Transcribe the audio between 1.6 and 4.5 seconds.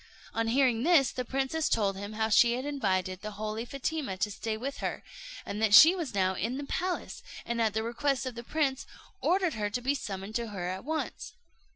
told him how she had invited the holy Fatima to